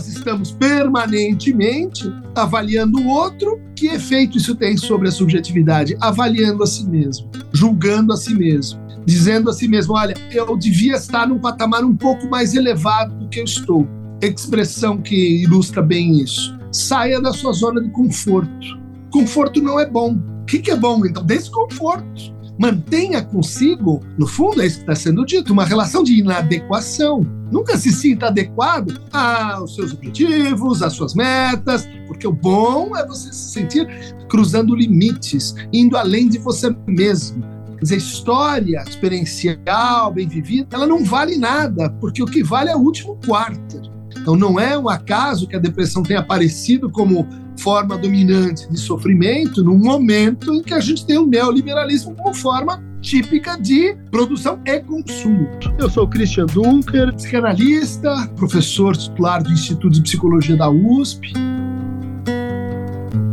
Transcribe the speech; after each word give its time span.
nós 0.00 0.08
estamos 0.08 0.52
permanentemente 0.52 2.10
avaliando 2.34 2.98
o 2.98 3.06
outro, 3.06 3.60
que 3.76 3.88
efeito 3.88 4.38
isso 4.38 4.54
tem 4.54 4.74
sobre 4.74 5.08
a 5.08 5.12
subjetividade? 5.12 5.94
Avaliando 6.00 6.62
a 6.62 6.66
si 6.66 6.88
mesmo, 6.88 7.28
julgando 7.52 8.14
a 8.14 8.16
si 8.16 8.34
mesmo, 8.34 8.80
dizendo 9.04 9.50
a 9.50 9.52
si 9.52 9.68
mesmo: 9.68 9.92
olha, 9.92 10.14
eu 10.32 10.56
devia 10.56 10.94
estar 10.94 11.28
num 11.28 11.38
patamar 11.38 11.84
um 11.84 11.94
pouco 11.94 12.26
mais 12.30 12.54
elevado 12.54 13.14
do 13.14 13.28
que 13.28 13.40
eu 13.40 13.44
estou. 13.44 13.86
Expressão 14.22 14.96
que 14.96 15.42
ilustra 15.42 15.82
bem 15.82 16.22
isso. 16.22 16.58
Saia 16.72 17.20
da 17.20 17.32
sua 17.34 17.52
zona 17.52 17.82
de 17.82 17.90
conforto. 17.90 18.80
Conforto 19.10 19.60
não 19.60 19.78
é 19.78 19.84
bom. 19.84 20.14
O 20.14 20.44
que, 20.46 20.60
que 20.60 20.70
é 20.70 20.76
bom, 20.76 21.04
então? 21.04 21.24
Desconforto 21.24 22.40
mantenha 22.60 23.22
consigo, 23.22 24.02
no 24.18 24.26
fundo 24.26 24.60
é 24.60 24.66
isso 24.66 24.76
que 24.76 24.82
está 24.82 24.94
sendo 24.94 25.24
dito, 25.24 25.50
uma 25.50 25.64
relação 25.64 26.02
de 26.02 26.18
inadequação. 26.18 27.26
Nunca 27.50 27.76
se 27.76 27.90
sinta 27.90 28.28
adequado 28.28 29.00
aos 29.12 29.74
seus 29.74 29.92
objetivos, 29.92 30.82
às 30.82 30.92
suas 30.92 31.14
metas, 31.14 31.88
porque 32.06 32.26
o 32.26 32.32
bom 32.32 32.96
é 32.96 33.04
você 33.06 33.32
se 33.32 33.52
sentir 33.52 33.88
cruzando 34.28 34.74
limites, 34.74 35.54
indo 35.72 35.96
além 35.96 36.28
de 36.28 36.38
você 36.38 36.74
mesmo. 36.86 37.42
Quer 37.78 37.82
dizer, 37.82 37.96
história 37.96 38.84
experiencial, 38.86 40.12
bem 40.12 40.28
vivida, 40.28 40.76
ela 40.76 40.86
não 40.86 41.04
vale 41.04 41.36
nada, 41.36 41.90
porque 42.00 42.22
o 42.22 42.26
que 42.26 42.42
vale 42.42 42.70
é 42.70 42.76
o 42.76 42.80
último 42.80 43.18
quarto. 43.26 43.90
Então 44.16 44.36
não 44.36 44.60
é 44.60 44.78
um 44.78 44.88
acaso 44.88 45.46
que 45.46 45.56
a 45.56 45.58
depressão 45.58 46.02
tenha 46.02 46.20
aparecido 46.20 46.90
como 46.90 47.26
forma 47.60 47.96
dominante 47.96 48.68
de 48.70 48.78
sofrimento 48.78 49.62
num 49.62 49.78
momento 49.78 50.52
em 50.52 50.62
que 50.62 50.74
a 50.74 50.80
gente 50.80 51.04
tem 51.04 51.18
o 51.18 51.26
neoliberalismo 51.26 52.14
como 52.14 52.34
forma 52.34 52.82
típica 53.00 53.56
de 53.56 53.96
produção 54.10 54.60
e 54.66 54.80
consumo. 54.80 55.48
Eu 55.78 55.88
sou 55.88 56.06
Christian 56.08 56.46
Dunker, 56.46 57.14
psicanalista, 57.14 58.28
professor 58.36 58.96
titular 58.96 59.42
do 59.42 59.50
Instituto 59.50 59.90
de 59.90 60.02
Psicologia 60.02 60.56
da 60.56 60.70
USP. 60.70 61.32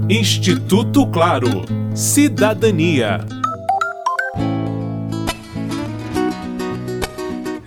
Instituto 0.10 1.06
Claro. 1.08 1.66
Cidadania. 1.94 3.37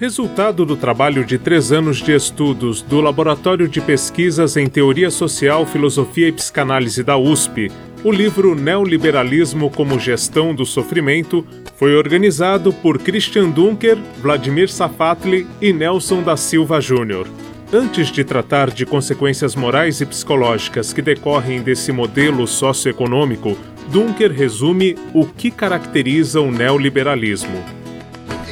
Resultado 0.01 0.65
do 0.65 0.79
trabalho 0.79 1.27
de 1.27 1.37
três 1.37 1.71
anos 1.71 1.99
de 1.99 2.15
estudos 2.15 2.81
do 2.81 3.03
Laboratório 3.03 3.69
de 3.69 3.83
Pesquisas 3.83 4.57
em 4.57 4.67
Teoria 4.67 5.11
Social, 5.11 5.67
Filosofia 5.67 6.29
e 6.29 6.33
Psicanálise 6.33 7.03
da 7.03 7.19
USP, 7.19 7.71
o 8.03 8.11
livro 8.11 8.55
Neoliberalismo 8.55 9.69
como 9.69 10.01
Gestão 10.01 10.55
do 10.55 10.65
Sofrimento 10.65 11.47
foi 11.77 11.95
organizado 11.95 12.73
por 12.73 12.99
Christian 12.99 13.51
Dunker, 13.51 13.99
Vladimir 14.23 14.71
Safatli 14.71 15.47
e 15.61 15.71
Nelson 15.71 16.23
da 16.23 16.35
Silva 16.35 16.81
Júnior. 16.81 17.29
Antes 17.71 18.11
de 18.11 18.25
tratar 18.25 18.71
de 18.71 18.87
consequências 18.87 19.55
morais 19.55 20.01
e 20.01 20.07
psicológicas 20.07 20.95
que 20.95 21.03
decorrem 21.03 21.61
desse 21.61 21.93
modelo 21.93 22.47
socioeconômico, 22.47 23.55
Dunker 23.91 24.33
resume 24.33 24.97
o 25.13 25.27
que 25.27 25.51
caracteriza 25.51 26.41
o 26.41 26.51
neoliberalismo 26.51 27.80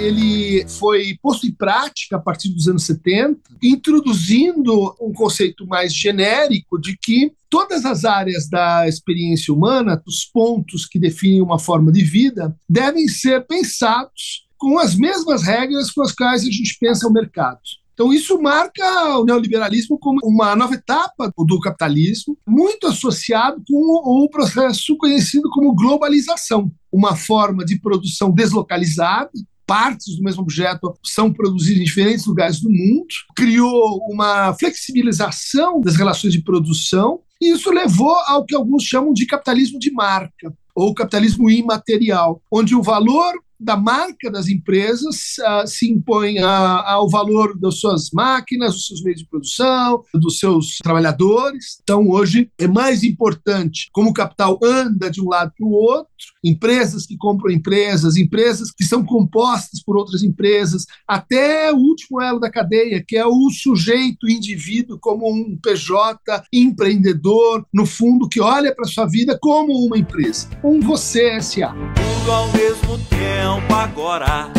ele 0.01 0.67
foi 0.69 1.17
posto 1.21 1.47
em 1.47 1.53
prática 1.53 2.17
a 2.17 2.21
partir 2.21 2.51
dos 2.51 2.69
anos 2.69 2.85
70, 2.85 3.41
introduzindo 3.63 4.95
um 5.01 5.13
conceito 5.13 5.67
mais 5.67 5.93
genérico 5.95 6.81
de 6.81 6.97
que 6.97 7.33
todas 7.51 7.85
as 7.85 8.05
áreas 8.05 8.49
da 8.49 8.87
experiência 8.87 9.53
humana, 9.53 10.01
os 10.07 10.25
pontos 10.25 10.87
que 10.87 10.99
definem 10.99 11.43
uma 11.43 11.59
forma 11.59 11.91
de 11.91 12.05
vida, 12.05 12.57
devem 12.69 13.09
ser 13.09 13.47
pensados 13.47 14.47
com 14.57 14.79
as 14.79 14.95
mesmas 14.95 15.43
regras 15.43 15.91
com 15.91 16.03
as 16.03 16.13
quais 16.13 16.43
a 16.43 16.51
gente 16.51 16.77
pensa 16.81 17.07
o 17.07 17.13
mercado. 17.13 17.61
Então, 17.95 18.13
isso 18.13 18.41
marca 18.41 19.19
o 19.19 19.25
neoliberalismo 19.25 19.99
como 19.99 20.21
uma 20.23 20.55
nova 20.55 20.75
etapa 20.75 21.33
do 21.37 21.59
capitalismo, 21.59 22.39
muito 22.47 22.87
associado 22.87 23.61
com 23.67 24.25
o 24.25 24.29
processo 24.31 24.97
conhecido 24.97 25.51
como 25.51 25.75
globalização, 25.75 26.71
uma 26.93 27.17
forma 27.17 27.65
de 27.65 27.81
produção 27.81 28.31
deslocalizada, 28.31 29.33
partes 29.69 30.17
do 30.17 30.25
mesmo 30.25 30.41
objeto 30.41 30.95
são 31.05 31.31
produzidas 31.31 31.83
em 31.83 31.85
diferentes 31.85 32.25
lugares 32.25 32.59
do 32.59 32.71
mundo, 32.71 33.07
criou 33.37 34.01
uma 34.11 34.55
flexibilização 34.55 35.79
das 35.83 35.95
relações 35.95 36.33
de 36.33 36.43
produção, 36.43 37.21
e 37.39 37.53
isso 37.53 37.71
levou 37.71 38.17
ao 38.27 38.47
que 38.47 38.57
alguns 38.57 38.83
chamam 38.83 39.13
de 39.13 39.27
capitalismo 39.27 39.79
de 39.79 39.93
marca, 39.93 40.53
ou 40.75 40.95
capitalismo 40.95 41.51
imaterial, 41.51 42.41
onde 42.51 42.75
o 42.75 42.83
valor 42.83 43.35
da 43.61 43.77
marca 43.77 44.31
das 44.31 44.49
empresas 44.49 45.37
uh, 45.41 45.67
se 45.67 45.91
impõe 45.91 46.39
ao 46.39 47.09
valor 47.09 47.59
das 47.59 47.81
suas 47.81 48.11
máquinas, 48.13 48.75
dos 48.75 48.87
seus 48.87 49.03
meios 49.03 49.21
de 49.21 49.27
produção, 49.27 50.03
dos 50.15 50.39
seus 50.39 50.79
trabalhadores. 50.79 51.79
Então, 51.83 52.09
hoje 52.09 52.51
é 52.59 52.69
mais 52.69 53.03
importante 53.03 53.89
como 53.93 54.11
o 54.11 54.15
capital 54.15 54.59
anda 54.63 55.11
de 55.11 55.21
um 55.21 55.29
lado 55.29 55.53
para 55.57 55.67
o 55.67 55.73
outro, 55.73 56.13
empresas 56.43 57.07
que 57.07 57.17
compram 57.17 57.53
empresas, 57.53 58.17
empresas 58.17 58.71
que 58.71 58.85
são 58.85 59.05
compostas 59.05 59.83
por 59.83 59.97
outras 59.97 60.23
empresas, 60.23 60.87
até 61.07 61.73
o 61.73 61.77
último 61.77 62.21
elo 62.21 62.41
da 62.41 62.51
cadeia, 62.51 63.05
que 63.07 63.17
é 63.17 63.27
o 63.27 63.51
sujeito, 63.51 64.29
indivíduo, 64.29 64.99
como 65.01 65.31
um 65.31 65.59
PJ 65.63 66.19
empreendedor, 66.53 67.67
no 67.73 67.87
fundo, 67.87 68.29
que 68.29 68.41
olha 68.41 68.75
para 68.75 68.87
sua 68.87 69.07
vida 69.07 69.39
como 69.41 69.73
uma 69.87 69.99
empresa, 69.99 70.49
um 70.65 70.81
você 70.81 71.41
SA. 71.41 71.75
Tudo 71.95 72.33
ao 72.33 72.53
mesmo 72.53 72.99
tempo 73.09 73.75
agora. 73.75 74.51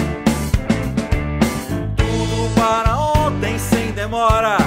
Tudo 1.96 2.56
para 2.56 2.98
ontem 3.26 3.58
sem 3.58 3.92
demora. 3.92 4.59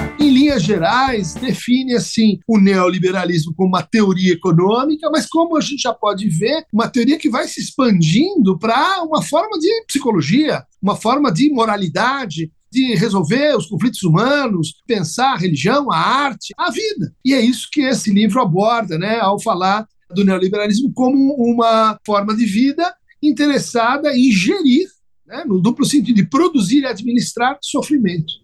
Linhas 0.43 0.65
gerais, 0.65 1.35
define 1.35 1.95
assim 1.95 2.41
o 2.49 2.59
neoliberalismo 2.59 3.55
como 3.55 3.69
uma 3.69 3.83
teoria 3.85 4.33
econômica, 4.33 5.09
mas 5.09 5.25
como 5.25 5.57
a 5.57 5.61
gente 5.61 5.83
já 5.83 5.95
pode 5.95 6.29
ver, 6.29 6.67
uma 6.73 6.89
teoria 6.89 7.17
que 7.17 7.31
vai 7.31 7.47
se 7.47 7.61
expandindo 7.61 8.59
para 8.59 9.05
uma 9.05 9.23
forma 9.23 9.57
de 9.61 9.85
psicologia, 9.87 10.65
uma 10.83 10.97
forma 10.97 11.31
de 11.31 11.49
moralidade, 11.49 12.51
de 12.73 12.93
resolver 12.97 13.57
os 13.57 13.67
conflitos 13.67 14.03
humanos, 14.03 14.75
pensar 14.85 15.35
a 15.35 15.39
religião, 15.39 15.93
a 15.93 15.97
arte, 15.97 16.53
a 16.59 16.73
vida. 16.73 17.15
E 17.25 17.35
é 17.35 17.41
isso 17.41 17.69
que 17.71 17.83
esse 17.83 18.13
livro 18.13 18.43
aborda, 18.43 18.99
né, 18.99 19.21
ao 19.21 19.41
falar 19.41 19.87
do 20.13 20.25
neoliberalismo 20.25 20.93
como 20.93 21.37
uma 21.37 21.97
forma 22.05 22.35
de 22.35 22.47
vida 22.47 22.93
interessada 23.23 24.13
em 24.13 24.33
gerir, 24.33 24.89
né, 25.25 25.45
no 25.47 25.61
duplo 25.61 25.85
sentido 25.85 26.17
de 26.17 26.29
produzir 26.29 26.81
e 26.81 26.87
administrar 26.87 27.57
sofrimento. 27.63 28.42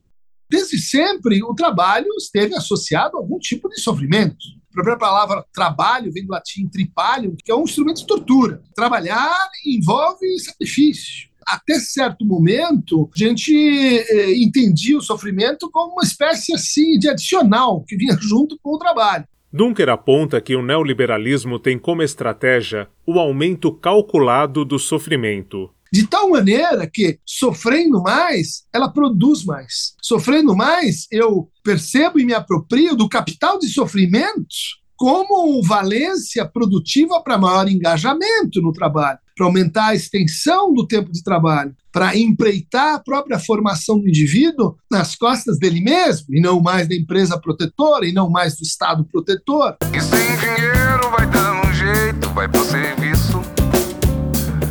Desde 0.51 0.79
sempre, 0.79 1.43
o 1.43 1.55
trabalho 1.55 2.09
esteve 2.17 2.55
associado 2.55 3.17
a 3.17 3.21
algum 3.21 3.39
tipo 3.39 3.69
de 3.69 3.81
sofrimento. 3.81 4.37
A 4.71 4.75
própria 4.75 4.97
palavra 4.97 5.45
trabalho 5.53 6.13
vem 6.13 6.25
do 6.25 6.33
latim 6.33 6.69
tripalium, 6.69 7.37
que 7.45 7.51
é 7.51 7.55
um 7.55 7.65
instrumento 7.65 7.99
de 7.99 8.07
tortura. 8.07 8.63
Trabalhar 8.75 9.49
envolve 9.67 10.27
sacrifício. 10.39 11.29
Até 11.47 11.79
certo 11.81 12.25
momento, 12.25 13.11
a 13.15 13.19
gente 13.19 13.53
eh, 13.53 14.35
entendia 14.37 14.99
o 14.99 15.03
sofrimento 15.03 15.71
como 15.71 15.95
uma 15.95 16.03
espécie 16.03 16.55
assim 16.55 16.99
de 16.99 17.09
adicional 17.09 17.83
que 17.87 17.97
vinha 17.97 18.17
junto 18.21 18.59
com 18.63 18.75
o 18.75 18.79
trabalho. 18.79 19.25
Dunker 19.51 19.89
aponta 19.89 20.43
que 20.43 20.55
o 20.55 20.63
neoliberalismo 20.63 21.59
tem 21.59 21.79
como 21.79 22.03
estratégia 22.03 22.87
o 23.07 23.19
aumento 23.19 23.73
calculado 23.73 24.63
do 24.63 24.79
sofrimento. 24.79 25.71
De 25.93 26.07
tal 26.07 26.31
maneira 26.31 26.87
que, 26.87 27.19
sofrendo 27.25 28.03
mais, 28.03 28.65
ela 28.73 28.89
produz 28.89 29.45
mais. 29.45 29.95
Sofrendo 30.03 30.55
mais, 30.55 31.07
eu 31.11 31.49
percebo 31.63 32.19
e 32.19 32.25
me 32.25 32.35
aproprio 32.35 32.95
do 32.95 33.09
capital 33.09 33.59
de 33.59 33.69
sofrimentos 33.69 34.79
como 34.99 35.63
valência 35.63 36.45
produtiva 36.45 37.23
para 37.23 37.39
maior 37.39 37.69
engajamento 37.69 38.61
no 38.61 38.73
trabalho, 38.73 39.19
para 39.37 39.47
aumentar 39.47 39.87
a 39.87 39.95
extensão 39.95 40.75
do 40.75 40.85
tempo 40.89 41.13
de 41.13 41.23
trabalho, 41.23 41.73
para 41.93 42.17
empreitar 42.17 42.97
a 42.97 42.99
própria 42.99 43.39
formação 43.39 44.01
do 44.01 44.09
indivíduo 44.09 44.77
nas 44.91 45.15
costas 45.15 45.57
dele 45.57 45.81
mesmo, 45.81 46.35
e 46.35 46.41
não 46.41 46.61
mais 46.61 46.89
da 46.89 46.97
empresa 46.97 47.39
protetora, 47.39 48.07
e 48.07 48.13
não 48.13 48.29
mais 48.29 48.57
do 48.57 48.65
Estado 48.65 49.05
protetor. 49.05 49.77
E 49.95 50.01
sem 50.01 50.37
dinheiro 50.37 51.11
vai 51.17 51.27
dando 51.31 51.69
um 51.69 51.73
jeito, 51.73 52.29
vai 52.35 52.49
pro 52.49 52.65
serviço. 52.65 53.41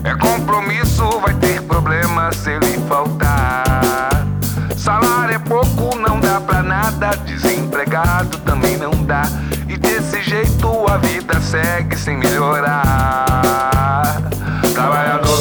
É 0.04 0.14
compromisso, 0.16 0.87
vai 1.22 1.34
ter 1.40 1.62
problema 1.64 2.32
se 2.32 2.52
ele 2.52 2.78
faltar. 2.88 4.28
Salário 4.78 5.36
é 5.36 5.40
pouco, 5.40 5.96
não 5.98 6.20
dá 6.20 6.40
pra 6.42 6.64
nada, 6.64 7.16
desempregado 7.18 8.38
também 8.40 8.78
não 8.78 8.92
dá 9.06 9.24
desse 9.78 10.22
jeito 10.22 10.68
a 10.88 10.98
vida 10.98 11.40
segue 11.42 11.98
sem 11.98 12.18
melhorar. 12.18 13.26
Trabalhador. 14.74 15.38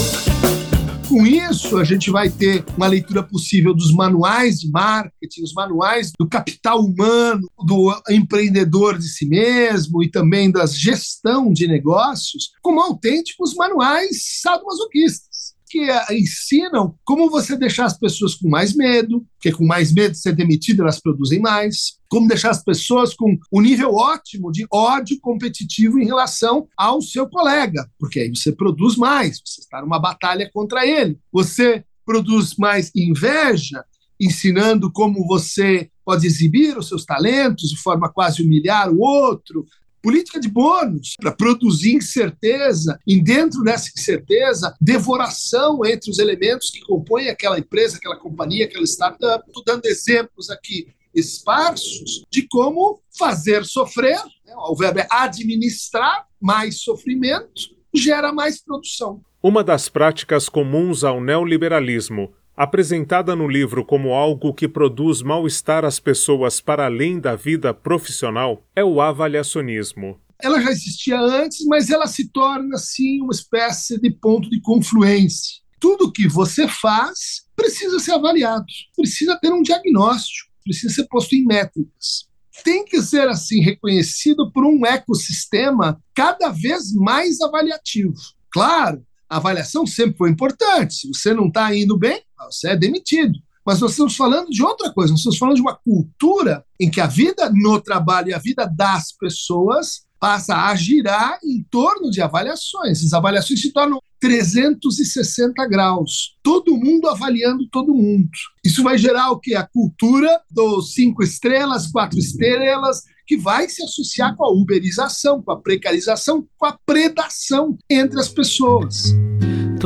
Com 1.09 1.25
isso, 1.25 1.79
a 1.79 1.85
gente 1.85 2.11
vai 2.11 2.29
ter 2.29 2.65
uma 2.77 2.87
leitura 2.87 3.23
possível 3.23 3.73
dos 3.73 3.93
manuais 3.93 4.61
de 4.61 4.71
marketing, 4.71 5.43
os 5.43 5.53
manuais 5.53 6.11
do 6.19 6.29
capital 6.29 6.81
humano, 6.81 7.49
do 7.65 7.95
empreendedor 8.11 8.99
de 8.99 9.09
si 9.09 9.27
mesmo 9.27 10.03
e 10.03 10.11
também 10.11 10.51
da 10.51 10.67
gestão 10.67 11.53
de 11.53 11.69
negócios, 11.69 12.51
como 12.61 12.81
autênticos 12.81 13.55
manuais 13.55 14.41
sadomasoquistas 14.43 15.26
que 15.69 15.89
ensinam 16.11 16.95
como 17.05 17.31
você 17.31 17.57
deixar 17.57 17.87
as 17.87 17.99
pessoas 17.99 18.35
com 18.35 18.49
mais 18.49 18.75
medo, 18.75 19.25
porque 19.35 19.53
com 19.53 19.67
mais 19.67 19.93
medo 19.93 20.13
de 20.13 20.19
ser 20.19 20.35
demitido 20.35 20.83
elas 20.83 21.01
produzem 21.01 21.41
mais, 21.41 21.99
como 22.09 22.29
deixar 22.29 22.51
as 22.51 22.63
pessoas 22.63 23.15
com 23.15 23.37
um 23.53 23.61
nível 23.61 23.95
ótimo 23.95 24.53
de 24.53 24.67
ódio 24.73 25.19
competitivo 25.21 25.99
em 25.99 26.07
relação 26.07 26.69
ao 26.77 27.03
seu 27.03 27.29
colega, 27.29 27.89
porque 27.99 28.21
aí 28.21 28.29
você 28.29 28.53
produz 28.53 28.97
mais, 28.97 29.41
você 29.45 29.61
está 29.61 29.81
numa 29.81 29.99
batalha 29.99 30.49
contra 30.53 30.87
ele. 30.87 31.19
Você 31.33 31.85
produz 32.05 32.55
mais 32.57 32.93
inveja, 32.95 33.85
ensinando 34.21 34.91
como 34.93 35.27
você 35.27 35.91
pode 36.05 36.25
exibir 36.25 36.79
os 36.79 36.89
seus 36.89 37.05
talentos 37.05 37.69
de 37.69 37.77
forma 37.77 38.09
quase 38.09 38.43
humilhar 38.43 38.89
o 38.91 39.01
outro, 39.01 39.67
política 40.07 40.39
de 40.39 40.49
bônus 40.49 41.15
para 41.21 41.33
produzir 41.33 41.97
incerteza 41.97 42.97
e 43.05 43.21
dentro 43.21 43.65
dessa 43.65 43.91
incerteza, 43.91 44.73
devoração 44.81 45.85
entre 45.85 46.09
os 46.13 46.21
elementos 46.21 46.71
que 46.71 46.79
compõem 46.83 47.29
aquela 47.29 47.59
empresa, 47.59 47.97
aquela 47.97 48.17
companhia, 48.17 48.67
aquela 48.67 48.85
startup. 48.85 49.45
Estou 49.49 49.65
dando 49.65 49.85
exemplos 49.87 50.49
aqui 50.49 50.87
esparsos 51.13 52.23
de 52.31 52.47
como 52.47 53.01
fazer 53.19 53.65
sofrer, 53.65 54.23
né? 54.45 54.55
o 54.69 54.77
verbo 54.77 55.01
é 55.01 55.09
administrar 55.11 56.25
mais 56.41 56.83
sofrimento, 56.83 57.75
gera 57.93 58.33
mais 58.33 58.63
produção. 58.63 59.21
Uma 59.43 59.65
das 59.65 59.89
práticas 59.89 60.49
comuns 60.49 61.03
ao 61.03 61.21
neoliberalismo 61.21 62.33
apresentada 62.57 63.37
no 63.37 63.47
livro 63.47 63.85
como 63.85 64.15
algo 64.15 64.55
que 64.55 64.67
produz 64.67 65.21
mal-estar 65.21 65.85
às 65.85 66.01
pessoas 66.01 66.61
para 66.61 66.87
além 66.87 67.21
da 67.21 67.37
vida 67.37 67.75
profissional, 67.75 68.65
é 68.75 68.83
o 68.83 69.01
avaliacionismo. 69.01 70.19
Ela 70.43 70.61
já 70.61 70.71
existia 70.71 71.21
antes, 71.21 71.65
mas 71.67 71.91
ela 71.91 72.07
se 72.07 72.31
torna, 72.31 72.77
assim, 72.77 73.21
uma 73.21 73.33
espécie 73.33 74.01
de 74.01 74.11
ponto 74.11 74.49
de 74.49 74.61
confluência. 74.61 75.61
Tudo 75.79 76.13
que 76.13 76.29
você 76.29 76.67
faz 76.67 77.47
precisa 77.55 77.99
ser 77.99 78.13
avaliado, 78.13 78.67
precisa 78.97 79.39
ter 79.41 79.53
um 79.53 79.63
diagnóstico, 79.63 80.51
precisa 80.65 80.95
ser 80.95 81.07
posto 81.09 81.35
em 81.35 81.45
métricas. 81.45 82.27
Tem 82.65 82.85
que 82.85 83.03
ser, 83.03 83.29
assim, 83.29 83.61
reconhecido 83.61 84.51
por 84.51 84.65
um 84.65 84.85
ecossistema 84.87 86.03
cada 86.15 86.49
vez 86.51 86.93
mais 86.95 87.41
avaliativo. 87.41 88.15
Claro, 88.51 89.05
a 89.29 89.37
avaliação 89.37 89.87
sempre 89.87 90.17
foi 90.17 90.31
importante. 90.31 90.95
Se 90.95 91.09
você 91.09 91.35
não 91.35 91.49
está 91.49 91.75
indo 91.75 91.99
bem, 91.99 92.23
você 92.45 92.71
é 92.71 92.77
demitido. 92.77 93.39
Mas 93.65 93.81
nós 93.81 93.93
estamos 93.93 94.15
falando 94.15 94.49
de 94.49 94.63
outra 94.63 94.93
coisa, 94.93 95.11
nós 95.11 95.21
estamos 95.21 95.39
falando 95.39 95.57
de 95.57 95.63
uma 95.63 95.75
cultura 95.75 96.65
em 96.79 96.89
que 96.89 97.01
a 97.01 97.07
vida 97.07 97.51
no 97.53 97.81
trabalho 97.81 98.29
e 98.29 98.35
a 98.35 98.39
vida 98.39 98.65
das 98.65 99.11
pessoas 99.11 100.07
passa 100.21 100.57
a 100.67 100.75
girar 100.75 101.39
em 101.45 101.65
torno 101.71 102.11
de 102.11 102.23
avaliações. 102.23 103.05
As 103.05 103.13
avaliações 103.13 103.61
se 103.61 103.73
tornam 103.73 104.01
360 104.21 105.67
graus. 105.67 106.37
Todo 106.43 106.77
mundo 106.77 107.09
avaliando 107.09 107.69
todo 107.71 107.95
mundo. 107.95 108.31
Isso 108.65 108.83
vai 108.83 108.97
gerar 108.97 109.31
o 109.31 109.39
que? 109.39 109.55
A 109.55 109.67
cultura 109.67 110.41
dos 110.51 110.95
cinco 110.95 111.23
estrelas, 111.23 111.89
quatro 111.89 112.19
estrelas, 112.19 113.03
que 113.27 113.37
vai 113.37 113.69
se 113.69 113.83
associar 113.83 114.37
com 114.37 114.45
a 114.45 114.53
uberização, 114.53 115.43
com 115.43 115.53
a 115.53 115.61
precarização, 115.61 116.47
com 116.57 116.67
a 116.67 116.79
predação 116.87 117.77
entre 117.91 118.19
as 118.21 118.29
pessoas. 118.29 119.13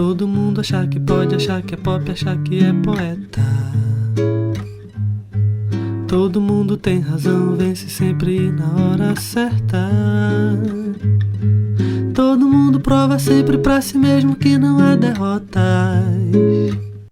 Todo 0.02 0.26
mundo 0.26 0.62
achar 0.62 0.88
que 0.88 0.98
pode, 0.98 1.34
achar 1.34 1.62
que 1.62 1.74
é 1.74 1.76
pop, 1.76 2.10
achar 2.10 2.42
que 2.42 2.58
é 2.64 2.72
poeta. 2.72 3.42
Todo 6.08 6.40
mundo 6.40 6.78
tem 6.78 7.00
razão, 7.00 7.54
vence 7.54 7.90
sempre 7.90 8.50
na 8.50 8.72
hora 8.76 9.20
certa. 9.20 9.90
Todo 12.14 12.48
mundo 12.48 12.80
prova 12.80 13.18
sempre 13.18 13.58
pra 13.58 13.82
si 13.82 13.98
mesmo 13.98 14.36
que 14.36 14.56
não 14.56 14.78
há 14.78 14.96
derrotas. 14.96 15.60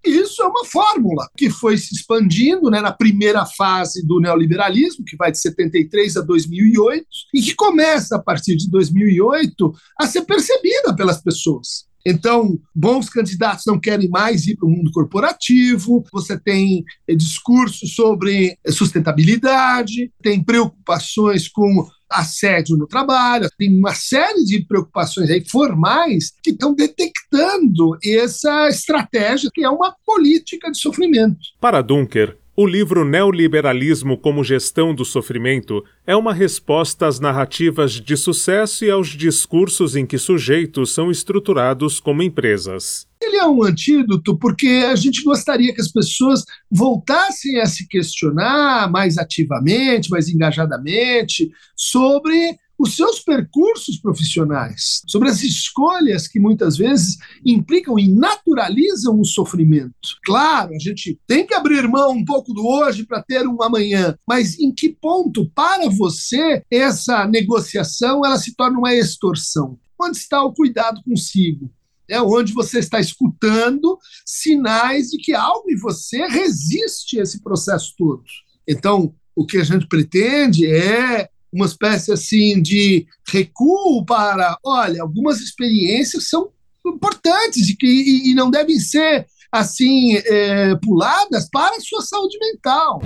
Isso 0.03 0.43
é 0.43 0.47
uma 0.47 0.65
fórmula 0.65 1.29
que 1.37 1.51
foi 1.51 1.77
se 1.77 1.95
expandindo 1.95 2.71
né, 2.71 2.81
na 2.81 2.91
primeira 2.91 3.45
fase 3.45 4.05
do 4.07 4.19
neoliberalismo, 4.19 5.05
que 5.05 5.15
vai 5.15 5.31
de 5.31 5.39
73 5.39 6.17
a 6.17 6.23
2008, 6.23 7.07
e 7.35 7.43
que 7.43 7.55
começa, 7.55 8.17
a 8.17 8.19
partir 8.19 8.57
de 8.57 8.71
2008, 8.71 9.75
a 10.01 10.07
ser 10.07 10.23
percebida 10.23 10.97
pelas 10.97 11.21
pessoas. 11.21 11.88
Então, 12.07 12.59
bons 12.75 13.09
candidatos 13.09 13.65
não 13.67 13.79
querem 13.79 14.09
mais 14.09 14.47
ir 14.47 14.57
para 14.57 14.67
o 14.67 14.71
mundo 14.71 14.91
corporativo, 14.93 16.05
você 16.13 16.39
tem 16.39 16.85
eh, 17.07 17.15
discursos 17.15 17.95
sobre 17.95 18.57
sustentabilidade, 18.69 20.11
tem 20.23 20.43
preocupações 20.43 21.49
com 21.49 21.87
assédio 22.11 22.77
no 22.77 22.87
trabalho, 22.87 23.49
tem 23.59 23.77
uma 23.79 23.95
série 23.95 24.45
de 24.45 24.65
preocupações 24.65 25.29
aí 25.31 25.45
formais 25.47 26.33
que 26.43 26.51
estão 26.51 26.75
detectando 26.75 27.99
essa 28.03 28.69
estratégia 28.69 29.51
que 29.53 29.63
é 29.63 29.69
uma 29.69 29.95
política 30.05 30.71
de 30.71 30.79
sofrimento. 30.79 31.39
Para 31.61 31.83
Dunker, 31.83 32.37
o 32.61 32.67
livro 32.67 33.05
Neoliberalismo 33.05 34.19
como 34.19 34.43
Gestão 34.43 34.93
do 34.93 35.05
Sofrimento 35.05 35.85
é 36.05 36.17
uma 36.17 36.35
resposta 36.35 37.07
às 37.07 37.21
narrativas 37.21 37.93
de 37.93 38.17
sucesso 38.17 38.85
e 38.85 38.91
aos 38.91 39.11
discursos 39.11 39.95
em 39.95 40.05
que 40.05 40.19
sujeitos 40.19 40.93
são 40.93 41.09
estruturados 41.09 42.01
como 42.01 42.21
empresas. 42.21 43.07
Ele 43.23 43.37
é 43.37 43.47
um 43.47 43.63
antídoto 43.63 44.37
porque 44.37 44.85
a 44.91 44.97
gente 44.97 45.23
gostaria 45.23 45.73
que 45.73 45.81
as 45.81 45.93
pessoas 45.93 46.43
voltassem 46.69 47.61
a 47.61 47.67
se 47.67 47.87
questionar 47.87 48.91
mais 48.91 49.19
ativamente, 49.19 50.11
mais 50.11 50.29
engajadamente 50.29 51.49
sobre 51.77 52.59
os 52.79 52.95
seus 52.95 53.19
percursos 53.19 53.99
profissionais, 53.99 55.03
sobre 55.07 55.29
as 55.29 55.43
escolhas 55.43 56.29
que 56.29 56.39
muitas 56.39 56.77
vezes 56.77 57.17
implicam 57.45 57.99
e 57.99 58.09
naturalizam 58.09 59.19
o 59.19 59.25
sofrimento. 59.25 59.93
Claro, 60.25 60.73
a 60.75 60.79
gente 60.79 61.19
tem 61.27 61.45
que 61.45 61.55
abrir 61.55 61.89
mão 61.89 62.13
um 62.13 62.25
pouco 62.25 62.55
do 62.55 62.65
hoje 62.65 63.05
para 63.05 63.23
ter 63.23 63.47
um 63.49 63.61
amanhã, 63.63 64.17
mas 64.27 64.59
em 64.61 64.73
que 64.73 64.91
ponto 64.91 65.51
para 65.51 65.89
você 65.91 66.63
essa 66.71 67.27
negociação 67.27 68.25
ela 68.25 68.39
se 68.39 68.55
torna 68.55 68.79
uma 68.79 68.95
extorsão? 68.95 69.79
Onde 70.01 70.17
está 70.17 70.45
o 70.45 70.55
cuidado 70.55 71.03
consigo? 71.03 71.69
É 72.09 72.23
onde 72.23 72.55
você 72.55 72.79
está 72.79 73.01
escutando 73.01 73.99
sinais 74.25 75.09
de 75.11 75.19
que 75.19 75.35
algo 75.35 75.69
em 75.71 75.77
você 75.77 76.27
resiste 76.27 77.19
a 77.19 77.23
esse 77.23 77.43
processo 77.43 77.93
todo. 77.99 78.23
Então, 78.67 79.13
o 79.35 79.45
que 79.45 79.59
a 79.59 79.65
gente 79.65 79.87
pretende 79.87 80.67
é 80.67 81.29
uma 81.53 81.67
espécie 81.67 82.13
assim 82.13 82.61
de 82.61 83.07
recuo 83.27 84.05
para, 84.05 84.57
olha, 84.65 85.03
algumas 85.03 85.41
experiências 85.41 86.29
são 86.29 86.51
importantes 86.87 87.69
e 87.69 87.77
que 87.77 87.87
e, 87.87 88.31
e 88.31 88.35
não 88.35 88.51
devem 88.51 88.79
ser 88.79 89.27
assim 89.51 90.17
é, 90.17 90.75
puladas 90.77 91.49
para 91.51 91.77
a 91.77 91.81
sua 91.81 92.03
saúde 92.03 92.39
mental. 92.41 93.01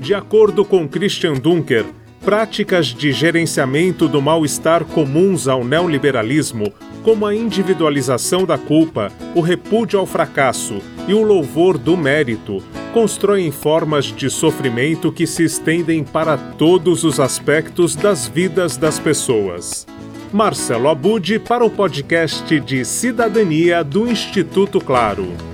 De 0.00 0.12
acordo 0.12 0.64
com 0.64 0.88
Christian 0.88 1.34
Dunker, 1.34 1.86
práticas 2.24 2.86
de 2.86 3.12
gerenciamento 3.12 4.08
do 4.08 4.20
mal-estar 4.20 4.84
comuns 4.84 5.46
ao 5.46 5.64
neoliberalismo, 5.64 6.72
como 7.02 7.26
a 7.26 7.34
individualização 7.34 8.44
da 8.44 8.58
culpa, 8.58 9.12
o 9.34 9.40
repúdio 9.40 9.98
ao 9.98 10.06
fracasso 10.06 10.80
e 11.06 11.14
o 11.14 11.22
louvor 11.22 11.76
do 11.76 11.96
mérito, 11.96 12.62
constroem 12.94 13.50
formas 13.50 14.04
de 14.04 14.30
sofrimento 14.30 15.10
que 15.10 15.26
se 15.26 15.42
estendem 15.42 16.04
para 16.04 16.36
todos 16.36 17.02
os 17.02 17.18
aspectos 17.18 17.96
das 17.96 18.28
vidas 18.28 18.76
das 18.76 19.00
pessoas. 19.00 19.84
Marcelo 20.32 20.88
Abud 20.88 21.40
para 21.40 21.64
o 21.64 21.70
podcast 21.70 22.60
de 22.60 22.84
Cidadania 22.84 23.82
do 23.82 24.08
Instituto 24.08 24.80
Claro. 24.80 25.53